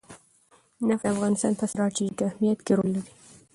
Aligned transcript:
نفت 0.87 1.03
د 1.05 1.09
افغانستان 1.15 1.53
په 1.59 1.65
ستراتیژیک 1.71 2.19
اهمیت 2.27 2.59
کې 2.65 2.73
رول 2.77 2.89
لري. 2.95 3.11